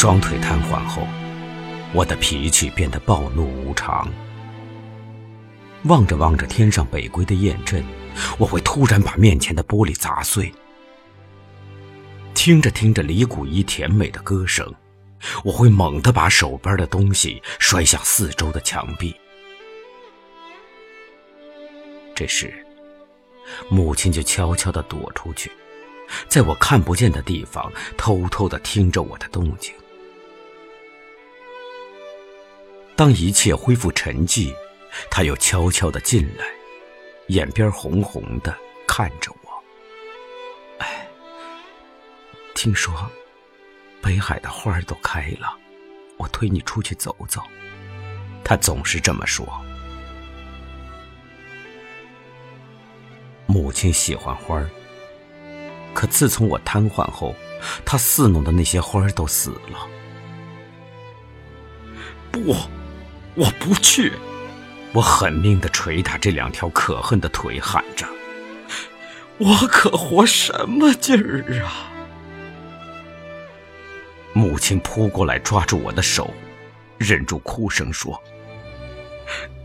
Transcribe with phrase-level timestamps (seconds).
[0.00, 1.02] 双腿瘫痪后，
[1.92, 4.08] 我的脾气变得暴怒无常。
[5.86, 7.84] 望着望着天上北归的雁阵，
[8.38, 10.52] 我会突然把面前的玻璃砸碎；
[12.32, 14.72] 听着听着李谷一甜美的歌声，
[15.42, 19.12] 我会猛地把手边的东西摔向四周的墙壁。
[22.14, 22.54] 这时，
[23.68, 25.50] 母亲就悄悄地躲出去，
[26.28, 29.74] 在我看不见的地方偷偷地听着我的动静。
[32.98, 34.52] 当一切恢复沉寂，
[35.08, 36.44] 他又悄悄地进来，
[37.28, 38.52] 眼边红红的
[38.88, 39.62] 看着我。
[40.78, 41.06] 哎，
[42.56, 42.92] 听说
[44.02, 45.56] 北海的花都开了，
[46.16, 47.40] 我推你出去走走。
[48.42, 49.46] 他总是这么说。
[53.46, 54.60] 母亲喜欢花，
[55.94, 57.32] 可自从我瘫痪后，
[57.84, 59.88] 她侍弄的那些花儿都死了。
[62.32, 62.56] 不，
[63.38, 64.12] 我不去！
[64.92, 68.04] 我狠命的捶打这两条可恨的腿，喊着
[69.38, 71.92] ：“我可活什么劲儿啊！”
[74.34, 76.34] 母亲扑过来抓住我的手，
[76.96, 78.20] 忍住哭声说：“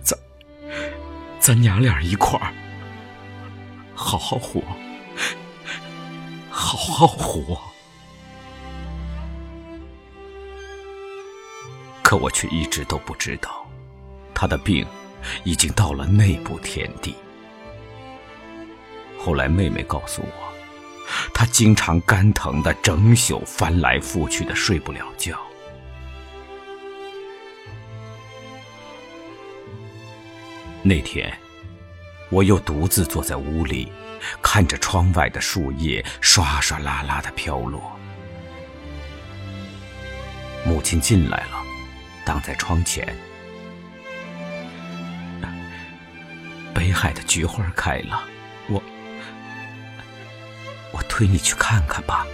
[0.03, 0.15] 咱，
[1.39, 2.53] 咱娘俩一块儿。”
[3.95, 4.61] 好好活，
[6.51, 7.59] 好好活。
[12.03, 13.62] 可我却一直都不知道，
[14.43, 14.85] 他的病
[15.45, 17.15] 已经到了内部田地。
[19.17, 20.53] 后来妹妹告诉我，
[21.33, 25.39] 他经常肝疼的整宿翻来覆去的睡不了觉。
[30.81, 31.33] 那天。
[32.29, 33.89] 我又独自坐在屋里，
[34.41, 37.79] 看着窗外的树叶唰唰啦啦的飘落。
[40.65, 41.63] 母亲进来了，
[42.25, 43.15] 挡在窗前。
[46.93, 48.23] 海的菊花开了，
[48.67, 48.81] 我
[50.91, 52.25] 我推你去看看吧。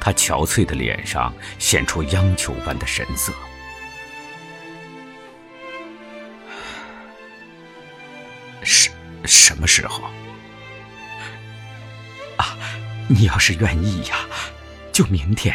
[0.00, 3.32] 他憔悴的脸上显出央求般的神色。
[8.62, 8.90] 什
[9.24, 10.04] 什么时候？
[12.36, 12.56] 啊，
[13.08, 14.16] 你要是愿意呀，
[14.92, 15.54] 就明天。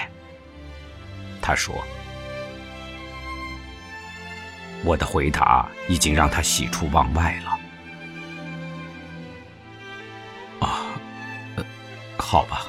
[1.42, 1.84] 他说。
[4.86, 7.60] 我的回答已经让他喜出望外了。
[10.68, 10.86] 啊，
[12.18, 12.66] 好吧，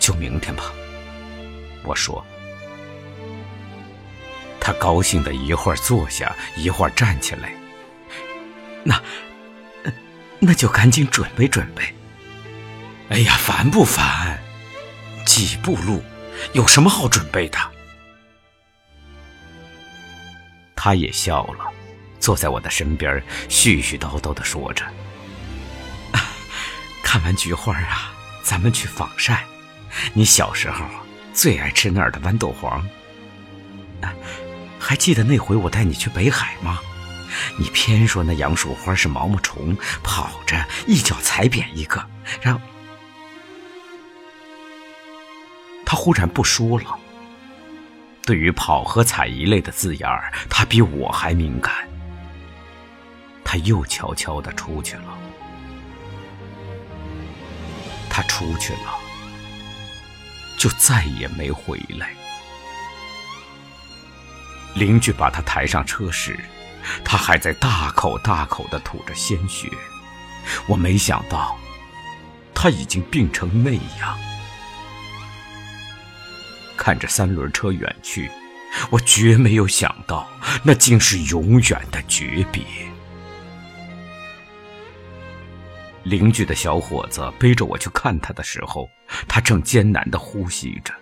[0.00, 0.72] 就明天吧。
[1.84, 2.24] 我说。
[4.58, 7.52] 他高兴的一会儿坐下，一会儿站起来。
[8.82, 9.00] 那。
[10.38, 11.82] 那就赶紧准备准备。
[13.08, 14.38] 哎呀，烦不烦？
[15.24, 16.02] 几步路，
[16.52, 17.58] 有什么好准备的？
[20.76, 21.64] 他也笑了，
[22.20, 24.84] 坐在我的身边，絮絮叨叨的说着
[27.02, 28.14] ：“看完菊花啊，
[28.44, 29.44] 咱们去仿晒。
[30.12, 30.84] 你小时候
[31.32, 32.86] 最爱吃那儿的豌豆黄。
[34.78, 36.78] 还记得那回我带你去北海吗？”
[37.58, 42.04] 你偏说那杨树花是毛毛虫，跑着一脚踩扁一个，
[42.40, 42.60] 然后
[45.84, 46.98] 他忽然不说了。
[48.26, 51.72] 对于跑和踩一类的字眼儿，他比我还敏感。
[53.44, 55.16] 他又悄悄的出去了。
[58.10, 58.98] 他出去了，
[60.58, 62.10] 就再也没回来。
[64.74, 66.38] 邻居把他抬上车时。
[67.04, 69.68] 他还在大口大口的吐着鲜血，
[70.68, 71.58] 我没想到
[72.54, 74.16] 他已经病成那样。
[76.86, 78.30] 看着三轮车远去，
[78.90, 80.24] 我绝没有想到
[80.62, 82.62] 那竟是永远的诀别。
[86.04, 88.88] 邻居的小伙子背着我去看他的时候，
[89.26, 90.94] 他正艰难的呼吸着，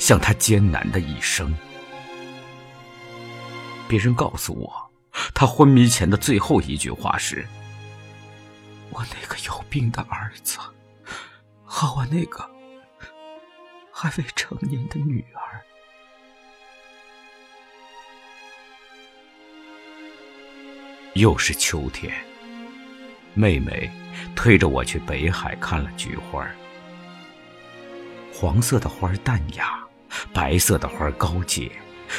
[0.00, 1.56] 像他艰难的一生。
[3.86, 4.90] 别人告诉我。
[5.32, 7.46] 他昏迷前的最后一句话是
[8.90, 10.58] ：“我那个有病的儿子，
[11.62, 12.44] 和我那个
[14.00, 15.60] 还未成年的女儿。”
[21.18, 22.14] 又是秋天，
[23.34, 23.90] 妹妹
[24.36, 26.48] 推着我去北海看了菊花。
[28.32, 29.84] 黄色的花淡雅，
[30.32, 31.68] 白色的花高洁。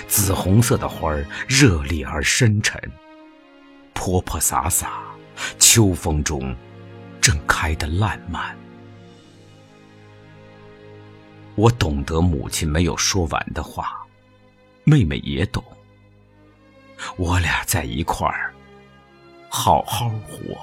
[0.07, 1.15] 紫红色的花
[1.47, 2.79] 热烈而深沉，
[3.93, 5.01] 泼泼洒洒，
[5.57, 6.55] 秋风中
[7.19, 8.55] 正开得烂漫。
[11.59, 14.07] 我懂得母亲没有说完的话，
[14.85, 15.61] 妹妹也懂。
[17.17, 18.53] 我俩在一块儿，
[19.49, 20.57] 好好活。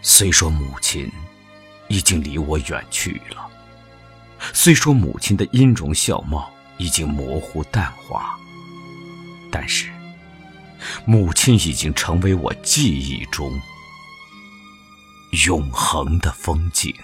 [0.00, 1.10] 虽说母亲
[1.88, 3.50] 已经离我远去了，
[4.52, 8.38] 虽说母亲的音容笑貌已经模糊淡化，
[9.50, 9.90] 但是
[11.04, 13.60] 母亲已经成为我记忆中
[15.44, 16.94] 永恒的风景。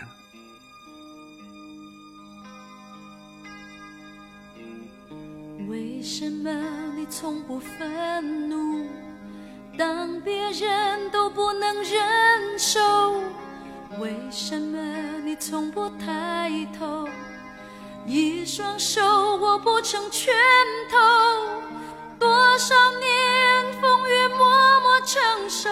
[7.57, 8.87] 不愤怒？
[9.79, 12.79] 当别人都不能忍受，
[13.99, 14.79] 为什么
[15.25, 17.09] 你从不抬头？
[18.05, 19.01] 一双手
[19.39, 20.35] 握不成拳
[20.91, 20.99] 头，
[22.19, 24.39] 多少年风雨默
[24.83, 25.71] 默承受，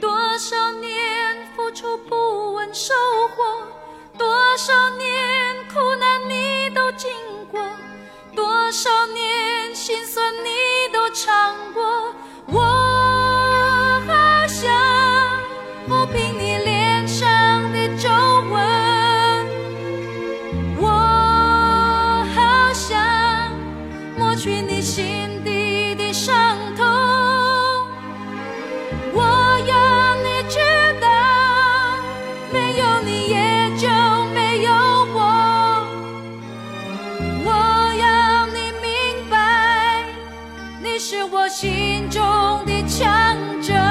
[0.00, 2.92] 多少年付出不问收
[3.36, 3.44] 获，
[4.18, 4.26] 多
[4.56, 7.08] 少年苦难你都经
[7.52, 7.60] 过，
[8.34, 11.82] 多少年心酸你都尝过
[12.48, 12.60] 我
[14.06, 14.70] 好想
[15.88, 18.10] 抚平你脸上的皱
[18.50, 19.46] 纹。
[20.76, 20.86] 我
[22.34, 23.00] 好想
[24.18, 25.33] 抹去你心
[40.94, 42.22] 你是我心中
[42.64, 43.83] 的强者。